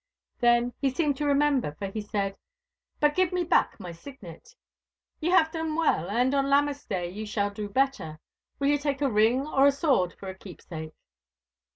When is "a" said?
9.03-9.11, 9.67-9.71, 10.27-10.35